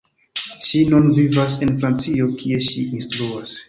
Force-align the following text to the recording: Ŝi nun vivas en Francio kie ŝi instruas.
Ŝi 0.67 0.81
nun 0.93 1.11
vivas 1.19 1.59
en 1.69 1.77
Francio 1.85 2.33
kie 2.43 2.63
ŝi 2.73 2.91
instruas. 3.01 3.59